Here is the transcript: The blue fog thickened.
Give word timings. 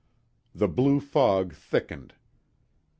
The 0.55 0.67
blue 0.67 0.99
fog 0.99 1.53
thickened. 1.53 2.15